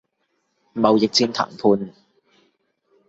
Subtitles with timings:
[0.73, 1.93] 貿易戰談判